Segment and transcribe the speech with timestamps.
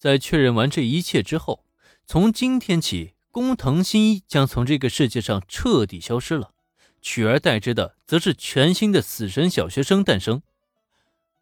[0.00, 1.62] 在确认完这一切之后，
[2.06, 6.54] 从今天起，工藤新一将从这个世界上彻底消失了，
[7.02, 10.40] 取而代之的则是全新的死神小学生诞生。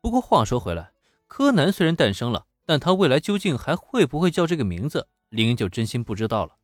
[0.01, 0.91] 不过话说回来，
[1.29, 6.57] 柯南虽然诞生了，但他未来究竟还会不会叫这个名字，林就真心不知道了。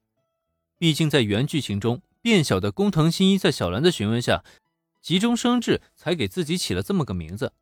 [0.76, 4.42] 毕竟在原剧情中，变小的工藤新一在小兰的询问下，
[5.00, 7.52] 急中生智才给自己起了这么个名字。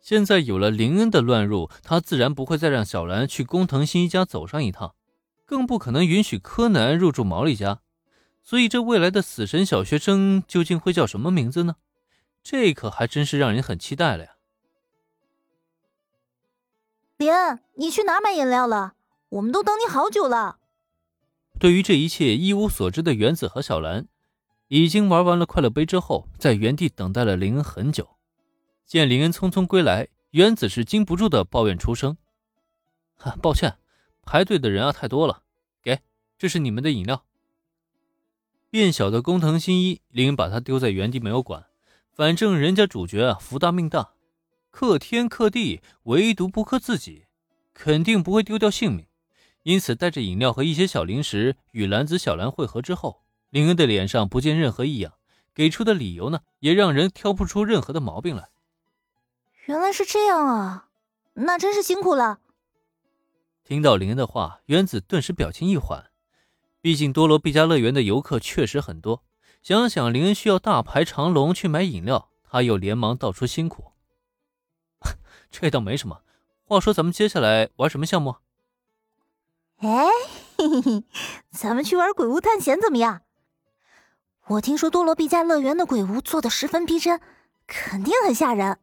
[0.00, 4.94] 现在有了林恩的乱入，他自然不会再让小兰去工藤新一家走上一趟，
[5.44, 7.80] 更不可能允许柯南入住毛利家。
[8.42, 11.76] 所以，这未来的死神小学生究竟会叫什么名字呢？
[12.42, 14.30] 这可还真是让人很期待了呀！
[17.18, 18.94] 林恩，你去哪买饮料了？
[19.28, 20.58] 我们都等你好久了。
[21.58, 24.08] 对于这一切一无所知的原子和小兰，
[24.68, 28.16] 已经玩完了快乐杯之后，在原地等待了林恩很久。
[28.90, 32.16] 见林恩匆匆归来，原子是禁不住的抱怨出声
[33.14, 33.76] ：“哈，抱歉，
[34.24, 35.44] 排队的人啊太多了。
[35.80, 36.00] 给，
[36.36, 37.24] 这是你们的饮料。”
[38.68, 41.66] 变小的工藤新一，林恩把他丢在原地没有管，
[42.12, 44.14] 反正人家主角啊福大命大，
[44.72, 47.26] 克天克地，唯独不克自己，
[47.72, 49.06] 肯定不会丢掉性命。
[49.62, 55.12] 因此，带着饮料和一些小零食与兰子、小兰会合之后，林恩的脸上不见任何异样，
[55.54, 58.48] 给出的理由呢也让人挑不出任何的毛病来。
[59.66, 60.88] 原来是这样啊，
[61.34, 62.40] 那真是辛苦了。
[63.62, 66.10] 听到林恩的话，原子顿时表情一缓。
[66.80, 69.22] 毕竟多罗毕加乐园的游客确实很多，
[69.62, 73.92] 想想林恩需要大排长龙去买饮料，他又连忙道出辛苦。
[75.50, 76.22] 这倒没什么。
[76.64, 78.36] 话说，咱们接下来玩什么项目？
[79.78, 80.06] 哎，
[80.56, 81.04] 嘿嘿嘿，
[81.50, 83.22] 咱们去玩鬼屋探险怎么样？
[84.46, 87.20] 我听说多罗毕加乐园的鬼屋做的十分逼真，
[87.66, 88.78] 肯定很吓人。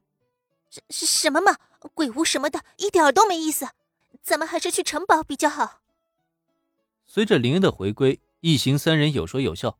[0.69, 1.57] 什什么嘛，
[1.93, 3.67] 鬼屋什么的，一点都没意思。
[4.21, 5.81] 咱们还是去城堡比较好。
[7.05, 9.77] 随着林恩的回归，一行三人有说有笑，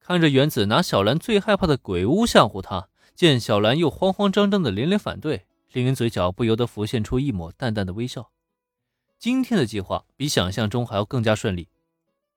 [0.00, 8.30] 看着原子拿小兰最害怕的鬼屋吓唬他，见小兰又慌慌张张的连连反对，林恩嘴角不由得浮现出一抹淡淡的微笑。
[9.18, 11.68] 今天的计划比想象中还要更加顺利，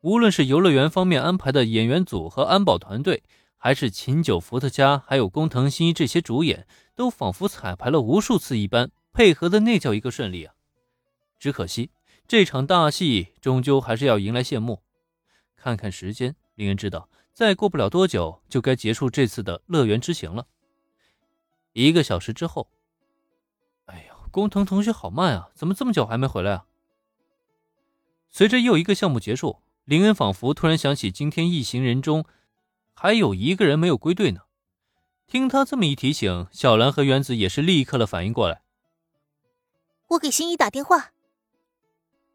[0.02, 3.24] 无论是游乐园方面安排的演员组和安保团队。
[3.66, 10.54] 还是秦九、伏特加，还有工藤新一这些主演，都仿佛彩排了无数次一般，配合的那叫一个顺利啊！
[11.40, 11.90] 只可惜
[12.28, 14.84] 这场大戏终究还是要迎来谢幕。
[15.56, 20.46] 看看时间，令人知道再过不了多久就该结束这次的乐园之行了。
[21.74, 22.70] 一个小时之后，
[23.86, 26.66] 哎呀，工藤同学好慢啊，怎么这么久还没回来啊？
[28.30, 32.26] 随着又一个项目结束，林恩仿佛突然想起今天一行人中。
[32.96, 34.42] 还有一个人没有归队呢。
[35.28, 38.62] 听他这么一提醒，小兰和原子也是立刻的反应过来。
[40.10, 41.12] 我给新一打电话。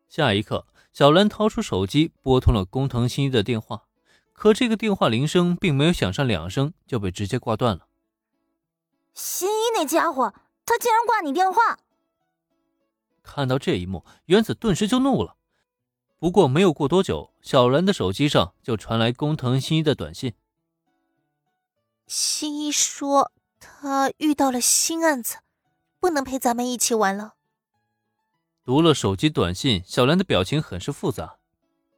[0.09, 3.84] 下一刻，小兰掏出手机拨通了工藤新一的电话，
[4.32, 7.87] 可这个电话铃声并没有响上两声就被直接挂断了。
[9.15, 10.34] 新一那家伙，
[10.66, 11.78] 他竟然挂你电话！
[13.22, 15.37] 看到这一幕，原子顿时就怒了。
[16.19, 20.34] 不过没有过多久，小兰的手机上就传来工藤新一的短信。
[22.12, 25.37] 新一说他遇到了新案子，
[26.00, 27.34] 不能陪咱们一起玩了。
[28.65, 31.37] 读了手机短信，小兰的表情很是复杂。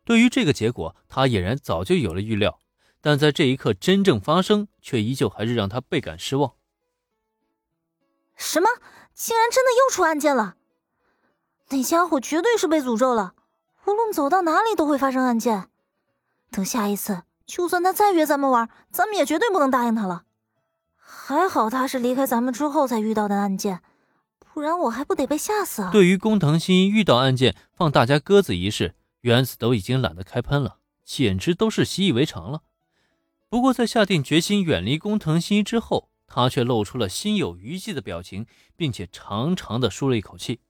[0.04, 2.60] 对于这个结果，她俨然早就有了预料，
[3.00, 6.56] 但在这一刻真正发生，却依旧还是让她倍感失望。
[8.36, 8.68] 什么？
[9.14, 10.56] 竟然真的又出案件了？
[11.70, 13.34] 那家伙绝对是被诅咒了，
[13.86, 15.70] 无论走到哪里都会发生案件。
[16.50, 17.22] 等下一次。
[17.46, 20.24] 就算他再约咱们玩，咱们也绝对不能答应他了。
[20.96, 23.82] 还好他是离开咱们之后才遇到的案件，
[24.38, 25.90] 不然我还不得被吓死啊！
[25.90, 32.62] 对于工藤新一遇到案件放大家鸽子一事，原子都已经懒得开喷了，简直都是习以为常了。
[33.48, 40.60] 不过在下定决心远离工藤新一之后，他却露出了心有余悸的表情，并且长长的舒了一口气。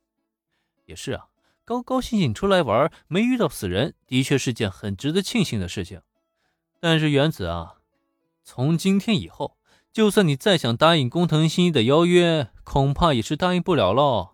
[0.86, 1.26] 也是啊，
[1.64, 6.00] 高高兴兴出来玩，没遇到死人，的确是件很值得庆幸的事情。
[6.84, 7.76] 但是原子啊，
[8.42, 9.56] 从今天以后，
[9.92, 14.30] 就算你再想答应工藤新一的邀约，恐怕也是答应不了喽。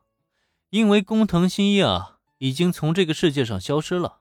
[0.71, 4.21] 因为工藤新一啊，已经从这个世界上消失了。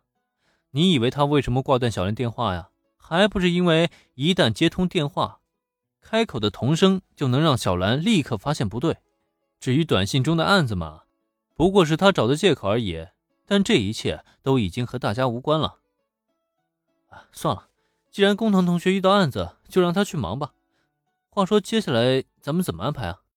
[0.71, 2.67] 你以为他为什么挂断小兰电话呀？
[2.97, 5.39] 还不是因为一旦接通电话，
[6.01, 8.97] 开口的童声就能让小兰立刻发现不对。
[9.61, 11.03] 至于短信中的案子嘛，
[11.55, 13.07] 不过是他找的借口而已。
[13.45, 15.77] 但这一切都已经和大家无关了。
[17.07, 17.69] 啊，算了。
[18.11, 20.53] 既然工藤同学遇到案子，就让他去忙吧。
[21.29, 23.19] 话说，接下来咱们怎么安排啊？